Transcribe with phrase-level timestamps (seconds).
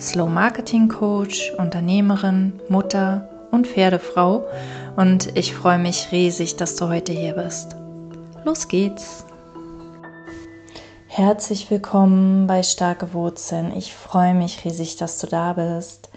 [0.00, 4.46] Slow Marketing Coach, Unternehmerin, Mutter und Pferdefrau
[4.96, 7.76] und ich freue mich riesig, dass du heute hier bist.
[8.46, 9.26] Los geht's!
[11.06, 13.76] Herzlich willkommen bei Starke Wurzeln.
[13.76, 16.08] Ich freue mich riesig, dass du da bist.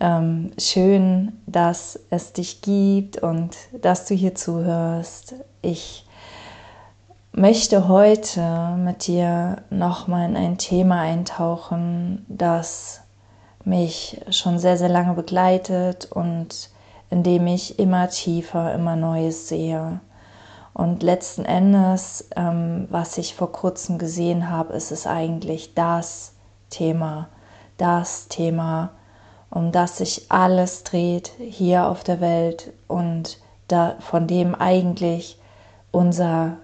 [0.00, 5.34] Ähm, schön, dass es dich gibt und dass du hier zuhörst.
[5.62, 6.04] Ich
[7.38, 13.02] möchte heute mit dir nochmal in ein Thema eintauchen, das
[13.64, 16.70] mich schon sehr, sehr lange begleitet und
[17.10, 20.00] in dem ich immer tiefer, immer Neues sehe.
[20.74, 26.32] Und letzten Endes, ähm, was ich vor kurzem gesehen habe, ist es eigentlich das
[26.70, 27.28] Thema,
[27.76, 28.90] das Thema,
[29.50, 35.38] um das sich alles dreht hier auf der Welt und da, von dem eigentlich
[35.92, 36.58] unser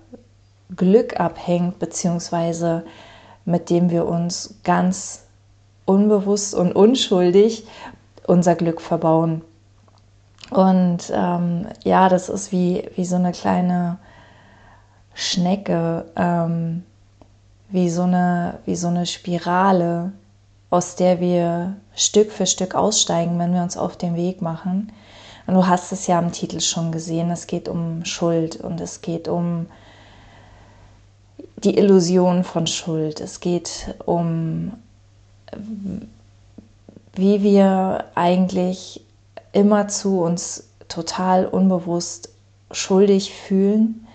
[0.77, 2.85] Glück abhängt, beziehungsweise
[3.45, 5.25] mit dem wir uns ganz
[5.85, 7.67] unbewusst und unschuldig
[8.27, 9.43] unser Glück verbauen.
[10.51, 13.99] Und ähm, ja, das ist wie, wie so eine kleine
[15.15, 16.85] Schnecke, ähm,
[17.69, 20.13] wie, so eine, wie so eine Spirale,
[20.71, 24.93] aus der wir Stück für Stück aussteigen, wenn wir uns auf den Weg machen.
[25.47, 29.03] Und du hast es ja im Titel schon gesehen, es geht um Schuld und es
[29.03, 29.67] geht um
[31.65, 33.21] die Illusion von Schuld.
[33.21, 34.73] Es geht um,
[37.15, 39.01] wie wir eigentlich
[39.53, 42.29] immer zu uns total unbewusst
[42.71, 44.07] schuldig fühlen,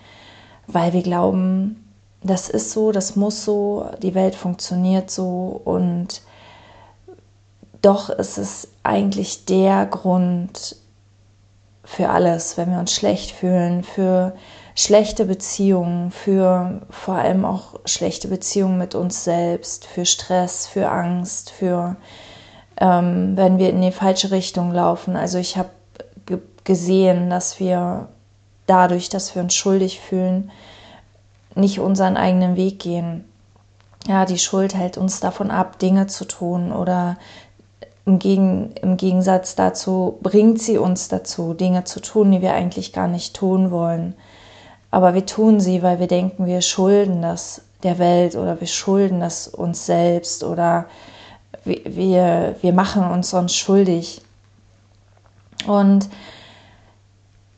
[0.66, 1.84] weil wir glauben,
[2.22, 6.22] das ist so, das muss so, die Welt funktioniert so und
[7.82, 10.76] doch ist es eigentlich der Grund
[11.82, 14.34] für alles, wenn wir uns schlecht fühlen, für
[14.80, 21.50] schlechte Beziehungen, für vor allem auch schlechte Beziehungen mit uns selbst, für Stress, für Angst,
[21.50, 21.96] für
[22.78, 25.16] ähm, wenn wir in die falsche Richtung laufen.
[25.16, 25.68] Also ich habe
[26.64, 28.08] gesehen, dass wir
[28.66, 30.50] dadurch, dass wir uns schuldig fühlen,
[31.54, 33.24] nicht unseren eigenen Weg gehen.
[34.06, 37.18] Ja, die Schuld hält uns davon ab, Dinge zu tun oder
[38.06, 42.94] im, Gegen, im Gegensatz dazu bringt sie uns dazu, Dinge zu tun, die wir eigentlich
[42.94, 44.14] gar nicht tun wollen.
[44.90, 49.20] Aber wir tun sie, weil wir denken, wir schulden das der Welt oder wir schulden
[49.20, 50.86] das uns selbst oder
[51.64, 54.22] wir, wir machen uns sonst schuldig.
[55.66, 56.08] Und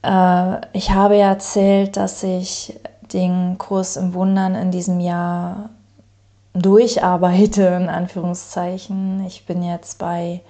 [0.03, 2.79] äh, ich habe ja erzählt, dass ich
[3.13, 5.71] den Kurs im Wundern in diesem Jahr
[6.55, 9.25] durcharbeite, in Anführungszeichen.
[9.27, 10.41] Ich bin jetzt bei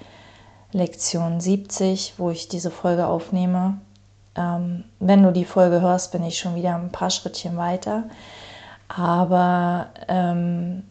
[0.73, 3.79] Lektion 70, wo ich diese Folge aufnehme.
[4.37, 8.05] Ähm, wenn du die Folge hörst, bin ich schon wieder ein paar Schrittchen weiter.
[8.89, 10.85] Aber ähm,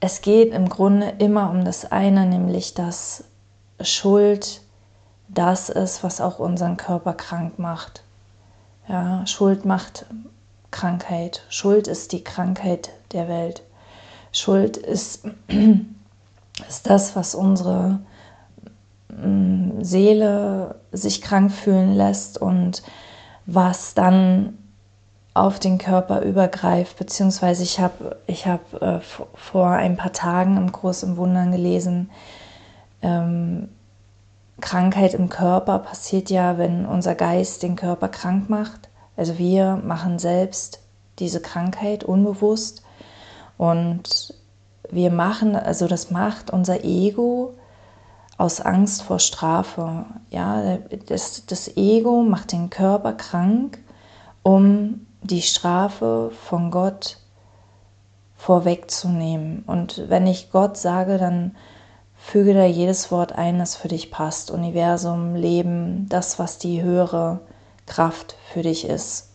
[0.00, 3.24] es geht im Grunde immer um das eine, nämlich dass
[3.80, 4.60] Schuld
[5.28, 8.02] das ist, was auch unseren Körper krank macht.
[8.88, 10.06] Ja, Schuld macht
[10.70, 11.42] Krankheit.
[11.48, 13.62] Schuld ist die Krankheit der Welt.
[14.32, 15.24] Schuld ist,
[16.68, 18.00] ist das, was unsere
[19.80, 22.82] Seele sich krank fühlen lässt und
[23.46, 24.58] was dann
[25.32, 29.00] auf den Körper übergreift, beziehungsweise ich habe ich hab, äh,
[29.34, 32.10] vor ein paar Tagen im Kurs im Wundern gelesen,
[33.02, 33.68] ähm,
[34.60, 38.88] Krankheit im Körper passiert ja, wenn unser Geist den Körper krank macht.
[39.16, 40.80] Also wir machen selbst
[41.18, 42.82] diese Krankheit unbewusst
[43.58, 44.34] und
[44.90, 47.54] wir machen, also das macht unser Ego,
[48.38, 50.06] aus Angst vor Strafe.
[50.30, 53.78] Ja, das, das Ego macht den Körper krank,
[54.42, 57.18] um die Strafe von Gott
[58.36, 59.64] vorwegzunehmen.
[59.66, 61.56] Und wenn ich Gott sage, dann
[62.16, 64.50] füge da jedes Wort ein, das für dich passt.
[64.50, 67.40] Universum, Leben, das, was die höhere
[67.86, 69.30] Kraft für dich ist.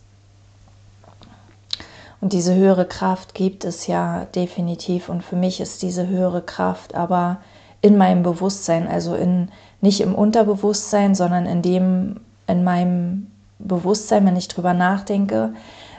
[2.20, 5.08] Und diese höhere Kraft gibt es ja definitiv.
[5.08, 7.40] Und für mich ist diese höhere Kraft aber
[7.82, 9.50] in meinem Bewusstsein, also in,
[9.80, 13.26] nicht im Unterbewusstsein, sondern in dem, in meinem
[13.58, 15.52] Bewusstsein, wenn ich drüber nachdenke,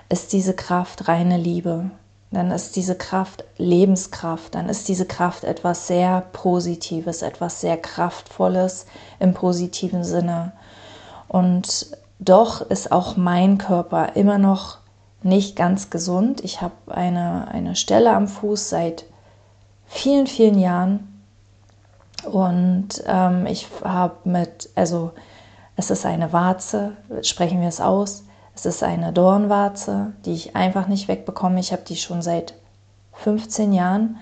[0.09, 1.91] ist diese Kraft reine Liebe.
[2.31, 8.87] dann ist diese Kraft Lebenskraft, dann ist diese Kraft etwas sehr Positives, etwas sehr Kraftvolles
[9.19, 10.53] im positiven Sinne.
[11.27, 14.79] Und doch ist auch mein Körper immer noch
[15.21, 16.43] nicht ganz gesund.
[16.43, 19.05] Ich habe eine, eine Stelle am Fuß seit
[19.85, 21.12] vielen, vielen Jahren.
[22.25, 25.11] Und ähm, ich habe mit, also
[25.75, 28.23] es ist eine Warze, sprechen wir es aus.
[28.55, 31.59] Es ist eine Dornwarze, die ich einfach nicht wegbekomme.
[31.59, 32.53] Ich habe die schon seit
[33.13, 34.17] 15 Jahren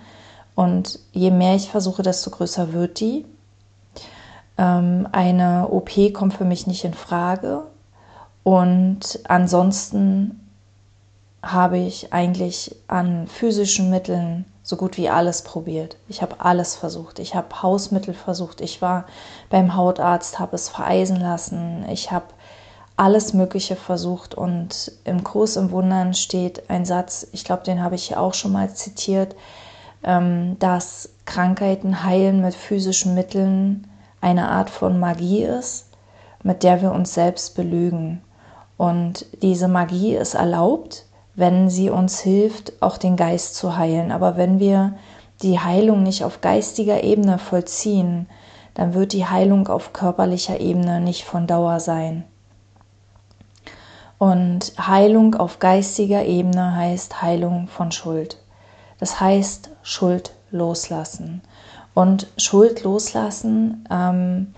[0.55, 3.25] und je mehr ich versuche, desto größer wird die.
[4.57, 7.63] Ähm, eine OP kommt für mich nicht in Frage
[8.43, 10.49] und ansonsten
[11.43, 15.97] habe ich eigentlich an physischen Mitteln so gut wie alles probiert.
[16.07, 17.19] Ich habe alles versucht.
[17.19, 18.61] Ich habe Hausmittel versucht.
[18.61, 19.05] Ich war
[19.49, 21.85] beim Hautarzt, habe es vereisen lassen.
[21.89, 22.25] Ich habe
[23.01, 27.95] alles Mögliche versucht und im Kurs im Wundern steht ein Satz, ich glaube, den habe
[27.95, 29.35] ich ja auch schon mal zitiert,
[30.03, 33.87] ähm, dass Krankheiten heilen mit physischen Mitteln
[34.19, 35.87] eine Art von Magie ist,
[36.43, 38.21] mit der wir uns selbst belügen.
[38.77, 41.05] Und diese Magie ist erlaubt,
[41.35, 44.11] wenn sie uns hilft, auch den Geist zu heilen.
[44.11, 44.95] Aber wenn wir
[45.41, 48.27] die Heilung nicht auf geistiger Ebene vollziehen,
[48.73, 52.23] dann wird die Heilung auf körperlicher Ebene nicht von Dauer sein.
[54.17, 58.37] Und Heilung auf geistiger Ebene heißt Heilung von Schuld.
[58.99, 61.41] Das heißt Schuld loslassen.
[61.93, 64.53] Und Schuld loslassen ähm,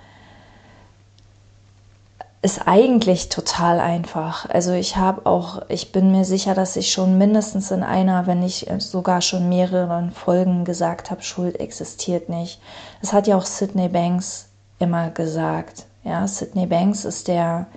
[2.44, 4.50] ist eigentlich total einfach.
[4.50, 8.42] Also ich habe auch, ich bin mir sicher, dass ich schon mindestens in einer, wenn
[8.42, 12.60] nicht sogar schon mehreren Folgen gesagt habe, Schuld existiert nicht.
[13.00, 15.86] Das hat ja auch Sidney Banks immer gesagt.
[16.04, 17.68] Ja, Sidney Banks ist der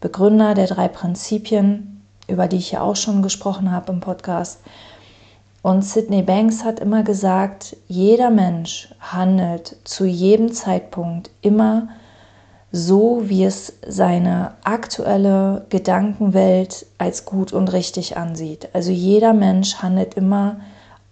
[0.00, 4.60] Begründer der drei Prinzipien, über die ich ja auch schon gesprochen habe im Podcast.
[5.60, 11.88] Und Sidney Banks hat immer gesagt, jeder Mensch handelt zu jedem Zeitpunkt immer
[12.76, 18.68] so, wie es seine aktuelle Gedankenwelt als gut und richtig ansieht.
[18.72, 20.56] Also jeder Mensch handelt immer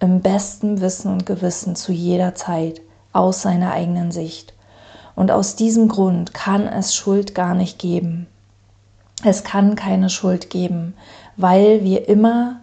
[0.00, 2.80] im besten Wissen und Gewissen zu jeder Zeit
[3.12, 4.54] aus seiner eigenen Sicht.
[5.14, 8.26] Und aus diesem Grund kann es Schuld gar nicht geben.
[9.24, 10.94] Es kann keine Schuld geben,
[11.36, 12.56] weil wir immer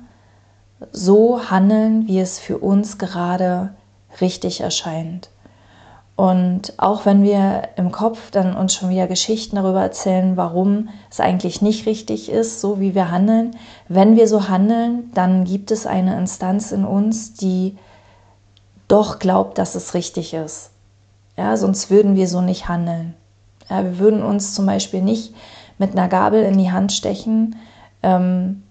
[0.92, 3.74] so handeln, wie es für uns gerade
[4.20, 5.30] richtig erscheint.
[6.20, 11.22] Und auch wenn wir im Kopf dann uns schon wieder Geschichten darüber erzählen, warum es
[11.22, 13.56] eigentlich nicht richtig ist, so wie wir handeln,
[13.88, 17.78] wenn wir so handeln, dann gibt es eine Instanz in uns, die
[18.90, 20.72] doch glaubt, dass es richtig ist.
[21.38, 23.14] Ja, sonst würden wir so nicht handeln.
[23.70, 25.34] Ja, wir würden uns zum Beispiel nicht
[25.78, 27.56] mit einer Gabel in die Hand stechen,
[28.04, 28.64] ähm,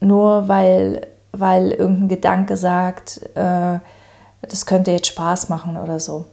[0.00, 3.78] nur weil, weil irgendein Gedanke sagt, äh,
[4.42, 6.26] das könnte jetzt Spaß machen oder so.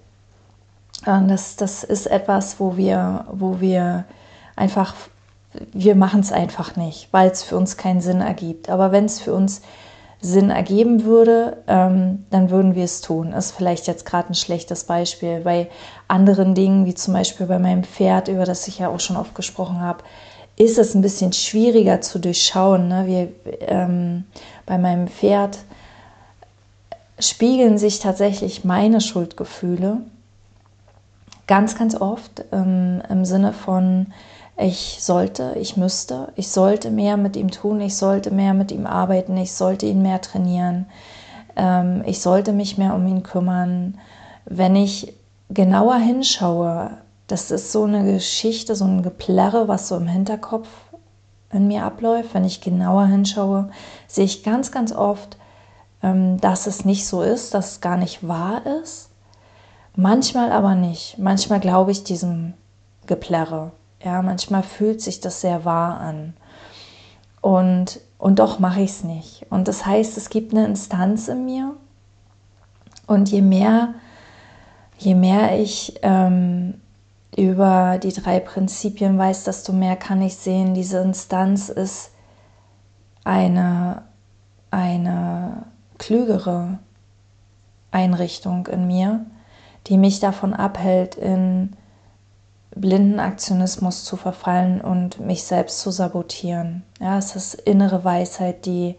[1.06, 4.06] Und das, das ist etwas, wo wir, wo wir
[4.56, 4.96] einfach,
[5.74, 8.70] wir machen es einfach nicht, weil es für uns keinen Sinn ergibt.
[8.70, 9.62] Aber wenn es für uns
[10.22, 13.32] Sinn ergeben würde, ähm, dann würden wir es tun.
[13.32, 15.42] Das ist vielleicht jetzt gerade ein schlechtes Beispiel.
[15.42, 15.70] Bei
[16.08, 19.36] anderen Dingen, wie zum Beispiel bei meinem Pferd, über das ich ja auch schon oft
[19.36, 20.04] gesprochen habe,
[20.58, 22.88] ist es ein bisschen schwieriger zu durchschauen.
[22.88, 23.06] Ne?
[23.06, 23.28] Wir,
[23.68, 24.24] ähm,
[24.66, 25.60] bei meinem Pferd
[27.20, 30.02] spiegeln sich tatsächlich meine Schuldgefühle
[31.48, 34.08] ganz, ganz oft ähm, im Sinne von,
[34.58, 38.86] ich sollte, ich müsste, ich sollte mehr mit ihm tun, ich sollte mehr mit ihm
[38.86, 40.86] arbeiten, ich sollte ihn mehr trainieren,
[41.56, 43.98] ähm, ich sollte mich mehr um ihn kümmern.
[44.46, 45.14] Wenn ich
[45.50, 46.92] genauer hinschaue,
[47.28, 50.68] das ist so eine Geschichte, so ein Geplärre, was so im Hinterkopf
[51.52, 52.34] in mir abläuft.
[52.34, 53.70] Wenn ich genauer hinschaue,
[54.08, 55.38] sehe ich ganz, ganz oft,
[56.40, 59.10] dass es nicht so ist, dass es gar nicht wahr ist.
[59.96, 61.18] Manchmal aber nicht.
[61.18, 62.54] Manchmal glaube ich diesem
[63.06, 63.72] Geplärre.
[64.04, 66.34] Ja, manchmal fühlt sich das sehr wahr an.
[67.42, 69.46] Und, und doch mache ich es nicht.
[69.50, 71.76] Und das heißt, es gibt eine Instanz in mir.
[73.08, 73.94] Und je mehr,
[74.98, 76.82] je mehr ich ähm,
[77.38, 82.12] über die drei Prinzipien weiß, desto mehr kann ich sehen, diese Instanz ist
[83.24, 84.04] eine,
[84.72, 85.66] eine
[85.98, 86.80] klügere
[87.92, 89.26] Einrichtung in mir,
[89.88, 91.76] die mich davon abhält, in
[92.76, 96.84] blinden Aktionismus zu verfallen und mich selbst zu sabotieren.
[97.00, 98.96] Ja, es ist innere Weisheit, die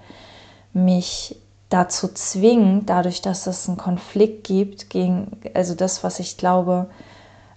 [0.73, 1.37] mich
[1.69, 6.89] dazu zwingt, dadurch, dass es einen Konflikt gibt gegen, also das, was ich glaube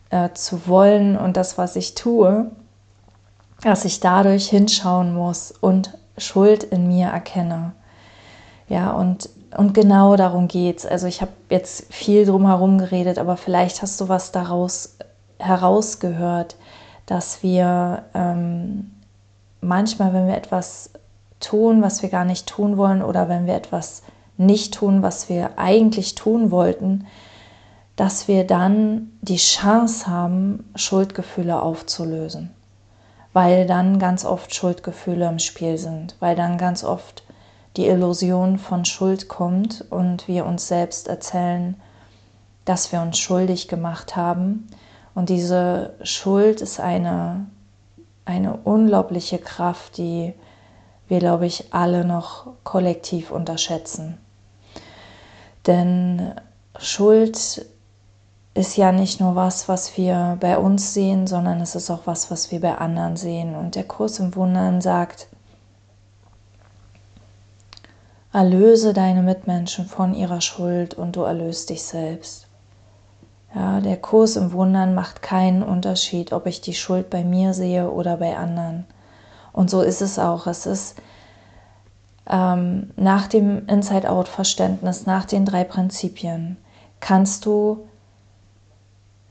[0.10, 2.52] äh, zu wollen und das, was ich tue,
[3.62, 7.74] dass ich dadurch hinschauen muss und Schuld in mir erkenne.
[8.70, 10.86] Ja, und, und genau darum geht es.
[10.86, 14.98] Also ich habe jetzt viel drum herum geredet, aber vielleicht hast du was daraus
[15.40, 16.56] herausgehört,
[17.08, 18.92] dass wir ähm,
[19.62, 20.92] manchmal, wenn wir etwas
[21.40, 24.04] tun, was wir gar nicht tun wollen, oder wenn wir etwas
[24.38, 27.08] nicht tun, was wir eigentlich tun wollten,
[27.96, 32.52] dass wir dann die Chance haben, Schuldgefühle aufzulösen.
[33.34, 37.24] Weil dann ganz oft Schuldgefühle im Spiel sind, weil dann ganz oft
[37.80, 41.80] die Illusion von Schuld kommt und wir uns selbst erzählen,
[42.66, 44.68] dass wir uns schuldig gemacht haben.
[45.16, 47.46] Und diese Schuld ist eine,
[48.26, 50.34] eine unglaubliche Kraft, die
[51.08, 54.18] wir, glaube ich, alle noch kollektiv unterschätzen.
[55.66, 56.34] Denn
[56.78, 57.66] Schuld
[58.56, 62.30] ist ja nicht nur was, was wir bei uns sehen, sondern es ist auch was,
[62.30, 63.56] was wir bei anderen sehen.
[63.56, 65.29] Und der Kurs im Wundern sagt,
[68.32, 72.48] erlöse deine Mitmenschen von ihrer Schuld und du erlöst dich selbst.
[73.56, 77.90] Ja, der Kurs im Wundern macht keinen Unterschied, ob ich die Schuld bei mir sehe
[77.90, 78.86] oder bei anderen.
[79.52, 80.46] Und so ist es auch.
[80.46, 80.96] Es ist
[82.30, 86.58] ähm, nach dem Inside-Out-Verständnis, nach den drei Prinzipien,
[87.00, 87.88] kannst du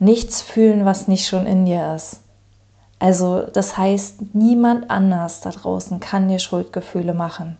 [0.01, 2.21] nichts fühlen, was nicht schon in dir ist.
[2.99, 7.57] Also das heißt, niemand anders da draußen kann dir Schuldgefühle machen.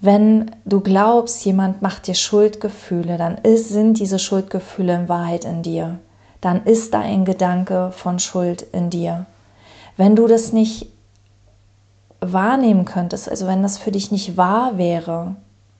[0.00, 5.62] Wenn du glaubst, jemand macht dir Schuldgefühle, dann ist, sind diese Schuldgefühle in Wahrheit in
[5.62, 5.98] dir.
[6.40, 9.26] Dann ist da ein Gedanke von Schuld in dir.
[9.96, 10.88] Wenn du das nicht
[12.20, 15.36] wahrnehmen könntest, also wenn das für dich nicht wahr wäre,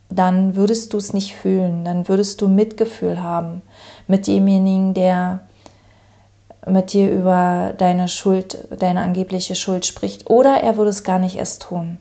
[0.08, 3.62] dann würdest du es nicht fühlen, dann würdest du Mitgefühl haben
[4.06, 5.40] mit demjenigen, der
[6.66, 11.37] mit dir über deine Schuld, deine angebliche Schuld spricht, oder er würde es gar nicht
[11.37, 11.99] erst tun.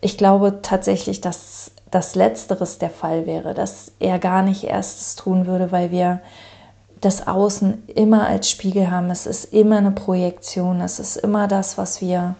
[0.00, 5.16] Ich glaube tatsächlich, dass das Letzteres der Fall wäre, dass er gar nicht erst es
[5.16, 6.20] tun würde, weil wir
[7.00, 9.10] das Außen immer als Spiegel haben.
[9.10, 12.34] Es ist immer eine Projektion, es ist immer das, was wir,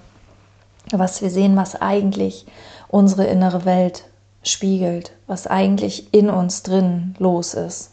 [0.90, 2.46] was wir sehen, was eigentlich
[2.88, 4.04] unsere innere Welt
[4.42, 7.92] spiegelt, was eigentlich in uns drin los ist.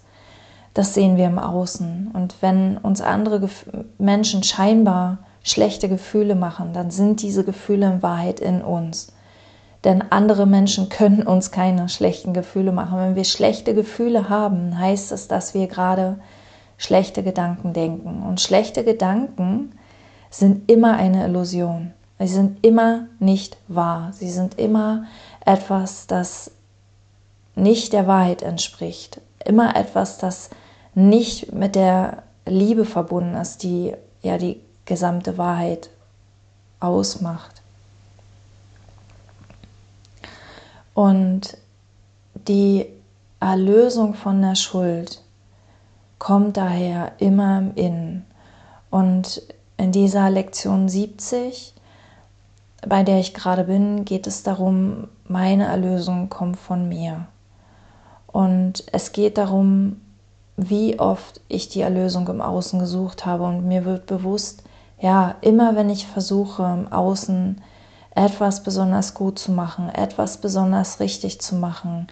[0.73, 2.11] Das sehen wir im Außen.
[2.13, 3.65] Und wenn uns andere Gef
[3.97, 9.13] Menschen scheinbar schlechte Gefühle machen, dann sind diese Gefühle in Wahrheit in uns.
[9.85, 12.97] Denn andere Menschen können uns keine schlechten Gefühle machen.
[12.97, 16.19] Wenn wir schlechte Gefühle haben, heißt es, dass wir gerade
[16.77, 18.23] schlechte Gedanken denken.
[18.23, 19.77] Und schlechte Gedanken
[20.31, 21.93] sind immer eine Illusion.
[22.17, 24.11] Sie sind immer nicht wahr.
[24.11, 25.05] Sie sind immer
[25.45, 26.49] etwas, das
[27.53, 29.21] nicht der Wahrheit entspricht.
[29.45, 30.49] Immer etwas, das
[30.95, 35.89] nicht mit der Liebe verbunden ist, die ja die gesamte Wahrheit
[36.79, 37.54] ausmacht.
[40.95, 41.57] Und
[42.47, 42.87] die
[43.39, 45.21] Erlösung von der Schuld
[46.17, 48.25] kommt daher immer im Innen.
[48.89, 49.43] Und
[49.77, 51.73] in dieser Lektion 70,
[52.87, 57.27] bei der ich gerade bin, geht es darum, meine Erlösung kommt von mir.
[58.27, 59.99] Und es geht darum,
[60.55, 63.43] wie oft ich die Erlösung im Außen gesucht habe.
[63.43, 64.63] Und mir wird bewusst,
[64.99, 67.61] ja, immer wenn ich versuche, im Außen
[68.15, 72.07] etwas besonders gut zu machen, etwas besonders richtig zu machen,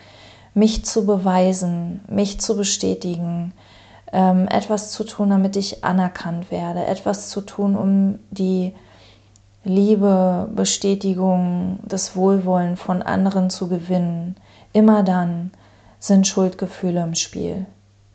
[0.53, 3.53] mich zu beweisen, mich zu bestätigen,
[4.11, 8.75] ähm, etwas zu tun, damit ich anerkannt werde, etwas zu tun, um die
[9.63, 14.35] Liebe, Bestätigung, das Wohlwollen von anderen zu gewinnen.
[14.73, 15.51] Immer dann
[15.99, 17.65] sind Schuldgefühle im Spiel.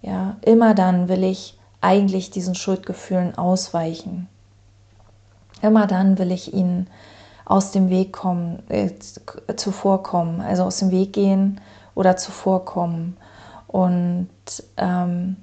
[0.02, 4.28] Ja, immer dann will ich eigentlich diesen Schuldgefühlen ausweichen.
[5.62, 6.88] Immer dann will ich ihnen
[7.48, 8.90] aus dem Weg kommen, äh,
[9.56, 11.60] zuvorkommen, also aus dem Weg gehen
[11.94, 13.16] oder zuvorkommen.
[13.66, 14.28] Und
[14.76, 15.36] ähm,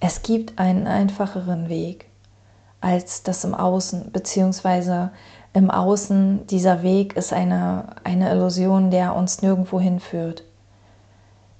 [0.00, 2.06] es gibt einen einfacheren Weg
[2.80, 5.10] als das im Außen, beziehungsweise
[5.52, 10.42] im Außen, dieser Weg ist eine, eine Illusion, der uns nirgendwo hinführt.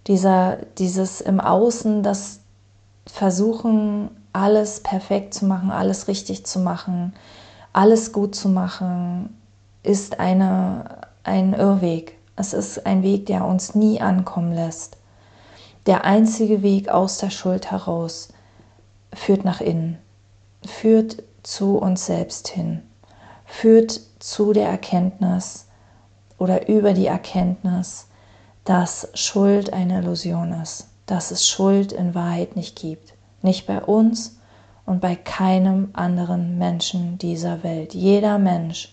[0.06, 2.40] Dieser, dieses im Außen, das
[3.06, 7.12] Versuchen, alles perfekt zu machen, alles richtig zu machen,
[7.72, 9.36] alles gut zu machen,
[9.82, 12.18] ist eine, ein Irrweg.
[12.36, 14.96] Es ist ein Weg, der uns nie ankommen lässt.
[15.86, 18.28] Der einzige Weg aus der Schuld heraus
[19.12, 19.98] führt nach innen,
[20.66, 22.82] führt zu uns selbst hin,
[23.46, 25.66] führt zu der Erkenntnis
[26.38, 28.06] oder über die Erkenntnis,
[28.64, 33.14] dass Schuld eine Illusion ist, dass es Schuld in Wahrheit nicht gibt.
[33.42, 34.38] Nicht bei uns
[34.90, 37.94] und bei keinem anderen Menschen dieser Welt.
[37.94, 38.92] Jeder Mensch.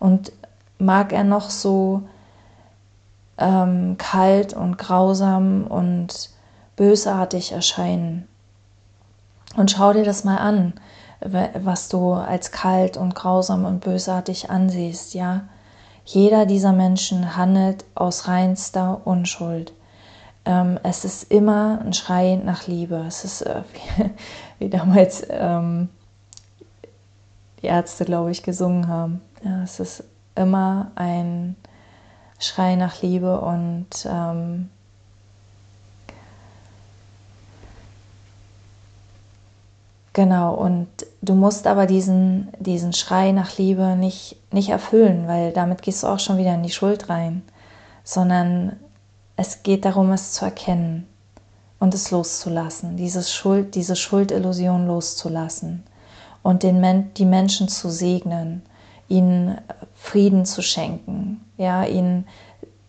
[0.00, 0.32] Und
[0.78, 2.02] mag er noch so
[3.38, 6.30] ähm, kalt und grausam und
[6.74, 8.26] bösartig erscheinen.
[9.54, 10.72] Und schau dir das mal an,
[11.20, 15.42] was du als kalt und grausam und bösartig ansiehst, ja.
[16.04, 19.72] Jeder dieser Menschen handelt aus reinster Unschuld.
[20.48, 23.04] Ähm, es ist immer ein Schrei nach Liebe.
[23.06, 23.62] Es ist äh,
[23.98, 24.10] wie,
[24.58, 25.90] wie, damals ähm,
[27.60, 29.20] die Ärzte, glaube ich, gesungen haben.
[29.44, 31.54] Ja, es ist immer ein
[32.38, 34.70] Schrei nach Liebe und ähm,
[40.14, 40.88] Genau, und
[41.22, 46.08] du musst aber diesen, diesen Schrei nach Liebe nicht, nicht erfüllen, weil damit gehst du
[46.08, 47.42] auch schon wieder in die Schuld rein,
[48.02, 48.72] sondern
[49.38, 51.06] es geht darum, es zu erkennen
[51.78, 55.84] und es loszulassen, dieses Schuld, diese Schuldillusion loszulassen
[56.42, 58.62] und den Men die Menschen zu segnen,
[59.06, 59.60] ihnen
[59.94, 62.26] Frieden zu schenken, ja, ihnen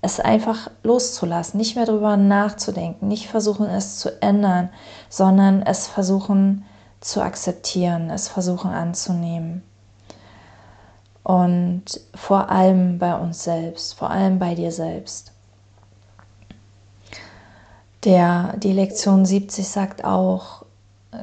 [0.02, 4.70] es einfach loszulassen, nicht mehr darüber nachzudenken, nicht versuchen es zu ändern,
[5.08, 6.66] sondern es versuchen
[7.00, 9.62] zu akzeptieren, es versuchen anzunehmen.
[11.22, 11.84] Und
[12.16, 15.32] vor allem bei uns selbst, vor allem bei dir selbst.
[18.06, 20.64] Der, die Lektion 70 sagt auch,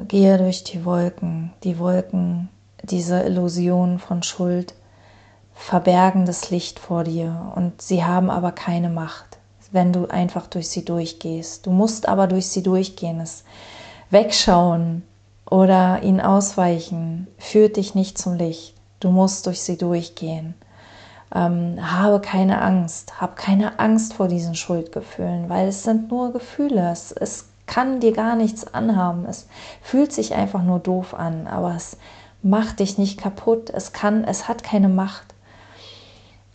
[0.09, 1.53] gehe durch die Wolken.
[1.65, 2.51] Die Wolken,
[2.83, 4.75] diese Illusion von Schuld,
[5.55, 9.39] verbergen das Licht vor dir und sie haben aber keine Macht,
[9.73, 11.65] wenn du einfach durch sie durchgehst.
[11.65, 13.21] Du musst aber durch sie durchgehen.
[13.21, 13.45] Es
[14.11, 15.03] wegschauen
[15.49, 18.75] oder ihnen ausweichen führt dich nicht zum Licht.
[19.01, 20.55] Du musst durch sie durchgehen.
[21.35, 26.91] Ähm, habe keine Angst, hab keine Angst vor diesen Schuldgefühlen, weil es sind nur Gefühle.
[26.91, 29.27] Es, es kann dir gar nichts anhaben.
[29.27, 29.49] Es
[29.83, 31.97] fühlt sich einfach nur doof an, aber es
[32.43, 33.71] macht dich nicht kaputt.
[33.71, 35.35] Es kann, es hat keine Macht.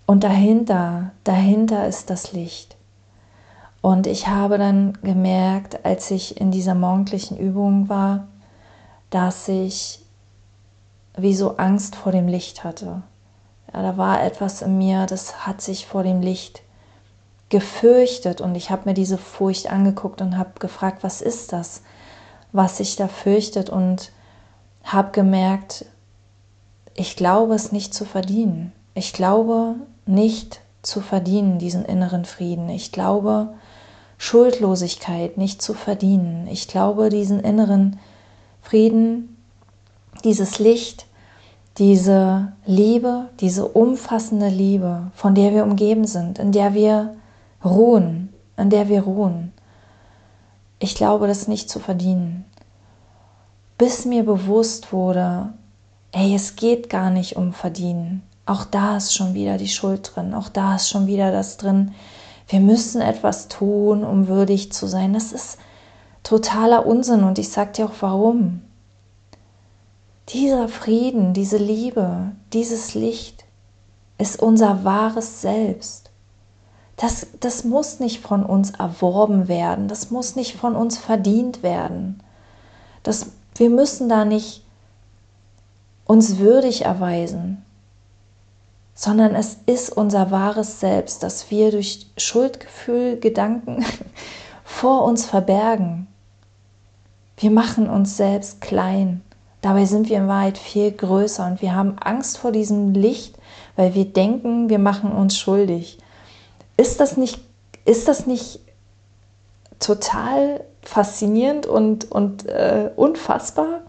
[0.05, 2.75] Und dahinter, dahinter ist das Licht.
[3.81, 8.27] Und ich habe dann gemerkt, als ich in dieser morgendlichen Übung war,
[9.09, 10.05] dass ich
[11.17, 13.01] wie so Angst vor dem Licht hatte.
[13.73, 16.61] Ja, da war etwas in mir, das hat sich vor dem Licht
[17.49, 21.81] gefürchtet und ich habe mir diese Furcht angeguckt und habe gefragt, was ist das,
[22.51, 24.11] was sich da fürchtet und
[24.83, 25.85] habe gemerkt,
[26.95, 28.71] ich glaube es nicht zu verdienen.
[28.93, 32.69] Ich glaube nicht zu verdienen, diesen inneren Frieden.
[32.69, 33.53] Ich glaube
[34.17, 36.47] Schuldlosigkeit nicht zu verdienen.
[36.47, 37.99] Ich glaube diesen inneren
[38.61, 39.37] Frieden,
[40.23, 41.05] dieses Licht
[41.81, 47.15] diese Liebe, diese umfassende Liebe, von der wir umgeben sind, in der wir
[47.65, 49.51] ruhen, in der wir ruhen.
[50.77, 52.45] Ich glaube, das nicht zu verdienen.
[53.79, 55.53] Bis mir bewusst wurde,
[56.11, 58.21] ey, es geht gar nicht um Verdienen.
[58.45, 60.35] Auch da ist schon wieder die Schuld drin.
[60.35, 61.95] Auch da ist schon wieder das drin.
[62.47, 65.13] Wir müssen etwas tun, um würdig zu sein.
[65.13, 65.57] Das ist
[66.21, 68.61] totaler Unsinn und ich sage dir auch warum.
[70.33, 73.43] Dieser Frieden, diese Liebe, dieses Licht
[74.17, 76.09] ist unser wahres Selbst.
[76.95, 82.23] Das, das muss nicht von uns erworben werden, das muss nicht von uns verdient werden.
[83.03, 84.63] Das, wir müssen da nicht
[86.05, 87.65] uns würdig erweisen,
[88.93, 93.83] sondern es ist unser wahres Selbst, das wir durch Schuldgefühl, Gedanken
[94.63, 96.07] vor uns verbergen.
[97.35, 99.21] Wir machen uns selbst klein.
[99.61, 103.37] Dabei sind wir in Wahrheit viel größer und wir haben Angst vor diesem Licht,
[103.75, 105.99] weil wir denken, wir machen uns schuldig.
[106.77, 107.39] Ist das nicht,
[107.85, 108.59] ist das nicht
[109.79, 113.81] total faszinierend und, und äh, unfassbar?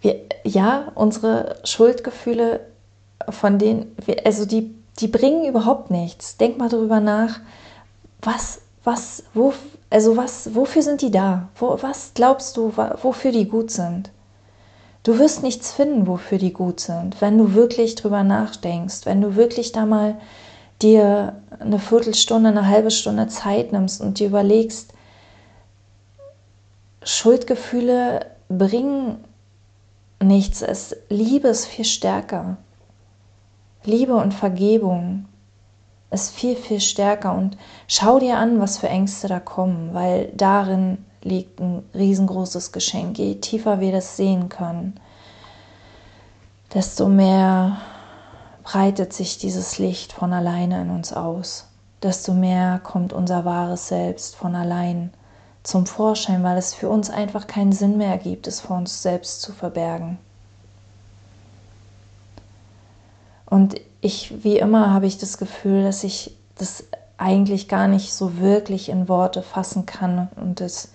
[0.00, 2.60] Wir, ja, unsere Schuldgefühle,
[3.28, 6.38] von denen, wir, also die, die bringen überhaupt nichts.
[6.38, 7.40] Denk mal darüber nach,
[8.22, 9.52] was, was, wo,
[9.90, 11.48] also was, wofür sind die da?
[11.56, 14.10] Wo, was glaubst du, wofür die gut sind?
[15.02, 19.36] Du wirst nichts finden, wofür die gut sind, wenn du wirklich drüber nachdenkst, wenn du
[19.36, 20.16] wirklich da mal
[20.82, 24.92] dir eine Viertelstunde, eine halbe Stunde Zeit nimmst und dir überlegst,
[27.02, 29.24] Schuldgefühle bringen
[30.22, 32.56] nichts, es Liebe ist viel stärker.
[33.84, 35.26] Liebe und Vergebung
[36.10, 37.34] ist viel, viel stärker.
[37.34, 37.56] Und
[37.88, 43.18] schau dir an, was für Ängste da kommen, weil darin liegt ein riesengroßes Geschenk.
[43.18, 44.98] Je tiefer wir das sehen können,
[46.72, 47.78] desto mehr
[48.62, 51.66] breitet sich dieses Licht von alleine in uns aus.
[52.02, 55.12] Desto mehr kommt unser wahres Selbst von allein
[55.62, 59.42] zum Vorschein, weil es für uns einfach keinen Sinn mehr ergibt, es vor uns selbst
[59.42, 60.18] zu verbergen.
[63.46, 66.84] Und ich, wie immer, habe ich das Gefühl, dass ich das
[67.18, 70.28] eigentlich gar nicht so wirklich in Worte fassen kann.
[70.36, 70.90] Und das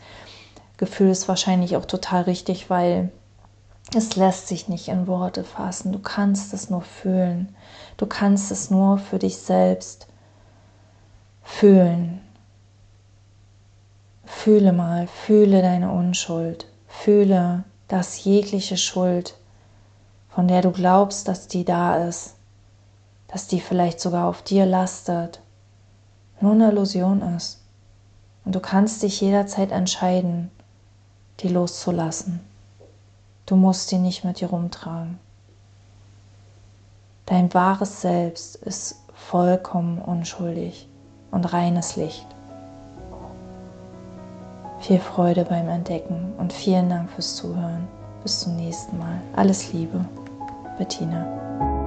[0.78, 3.12] Gefühl ist wahrscheinlich auch total richtig, weil
[3.96, 5.92] es lässt sich nicht in Worte fassen.
[5.92, 7.56] Du kannst es nur fühlen.
[7.98, 10.08] Du kannst es nur für dich selbst
[11.44, 12.22] fühlen.
[14.26, 16.68] Fühle mal, fühle deine Unschuld.
[16.88, 19.36] Fühle, dass jegliche Schuld,
[20.30, 22.36] von der du glaubst, dass die da ist,
[23.32, 25.42] dass die vielleicht sogar auf dir lastet,
[26.42, 27.60] nur eine Illusion ist.
[28.44, 30.52] Und du kannst dich jederzeit entscheiden,
[31.40, 32.42] die loszulassen.
[33.46, 35.20] Du musst die nicht mit dir rumtragen.
[37.26, 40.88] Dein wahres Selbst ist vollkommen unschuldig
[41.32, 42.26] und reines Licht.
[44.80, 47.88] Viel Freude beim Entdecken und vielen Dank fürs Zuhören.
[48.24, 49.22] Bis zum nächsten Mal.
[49.36, 50.04] Alles Liebe,
[50.78, 51.81] Bettina.